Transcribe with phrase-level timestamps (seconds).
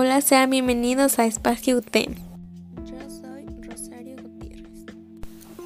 [0.00, 2.14] Hola, sean bienvenidos a Espacio UTEM.
[2.86, 4.84] Yo soy Rosario Gutiérrez.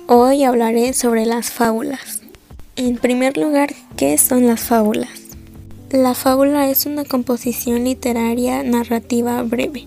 [0.06, 2.22] Hoy hablaré sobre las fábulas.
[2.76, 5.36] En primer lugar, ¿qué son las fábulas?
[5.90, 9.86] La fábula es una composición literaria narrativa breve,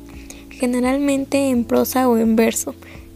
[0.52, 2.75] generalmente en prosa o en verso,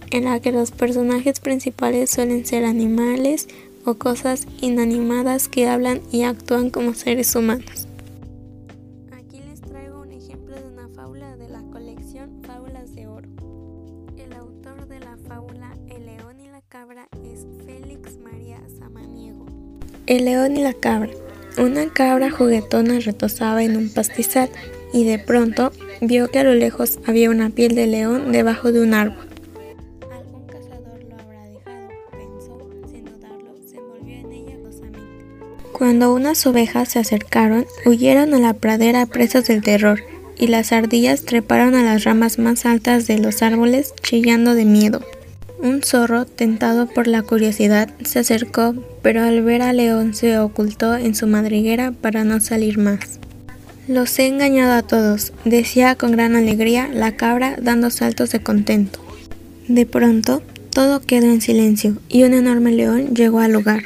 [0.10, 3.48] en la que los personajes principales suelen ser animales
[3.86, 7.79] o cosas inanimadas que hablan y actúan como seres humanos.
[9.96, 13.28] Un ejemplo de una fábula de la colección Fábulas de Oro.
[14.18, 19.46] El autor de la fábula El león y la cabra es Félix María Samaniego.
[20.06, 21.12] El león y la cabra.
[21.58, 24.50] Una cabra juguetona retosaba en un pastizal
[24.94, 25.72] y de pronto
[26.02, 29.29] vio que a lo lejos había una piel de león debajo de un árbol.
[35.80, 40.02] Cuando unas ovejas se acercaron, huyeron a la pradera presas del terror,
[40.38, 45.02] y las ardillas treparon a las ramas más altas de los árboles, chillando de miedo.
[45.64, 50.98] Un zorro, tentado por la curiosidad, se acercó, pero al ver al león se ocultó
[50.98, 53.22] en su madriguera para no salir más.
[53.88, 59.00] Los he engañado a todos, decía con gran alegría la cabra dando saltos de contento.
[59.70, 63.84] De pronto, todo quedó en silencio y un enorme león llegó al lugar.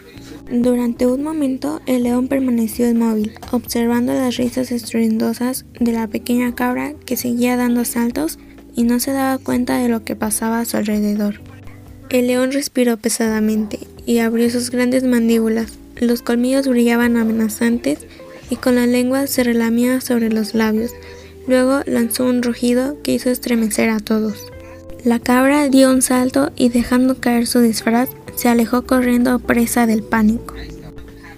[0.52, 6.94] Durante un momento, el león permaneció inmóvil, observando las risas estruendosas de la pequeña cabra
[7.06, 8.38] que seguía dando saltos
[8.76, 11.42] y no se daba cuenta de lo que pasaba a su alrededor.
[12.10, 15.74] El león respiró pesadamente y abrió sus grandes mandíbulas.
[15.96, 18.00] Los colmillos brillaban amenazantes
[18.50, 20.92] y con la lengua se relamía sobre los labios.
[21.48, 24.46] Luego lanzó un rugido que hizo estremecer a todos.
[25.04, 30.04] La cabra dio un salto y dejando caer su disfraz, se alejó corriendo presa del
[30.04, 30.56] pánico.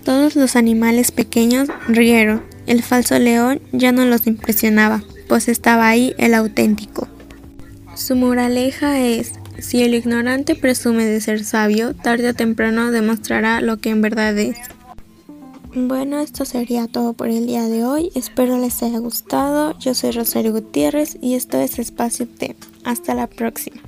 [0.04, 2.44] Todos los animales pequeños rieron.
[2.68, 7.08] El falso león ya no los impresionaba, pues estaba ahí el auténtico.
[7.96, 13.78] Su moraleja es, si el ignorante presume de ser sabio, tarde o temprano demostrará lo
[13.78, 14.58] que en verdad es.
[15.74, 18.10] Bueno, esto sería todo por el día de hoy.
[18.16, 19.78] Espero les haya gustado.
[19.78, 22.56] Yo soy Rosario Gutiérrez y esto es Espacio T.
[22.86, 23.82] Hasta la próxima.